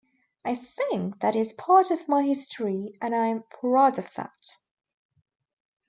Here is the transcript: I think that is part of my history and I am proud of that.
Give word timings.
I 0.43 0.55
think 0.55 1.19
that 1.19 1.35
is 1.35 1.53
part 1.53 1.91
of 1.91 2.07
my 2.07 2.23
history 2.23 2.97
and 3.03 3.13
I 3.13 3.27
am 3.27 3.43
proud 3.51 3.99
of 3.99 4.11
that. 4.15 4.57